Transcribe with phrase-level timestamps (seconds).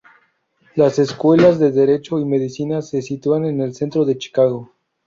[0.73, 4.71] Las escuelas de derecho y medicina se sitúan en el centro de Chicago.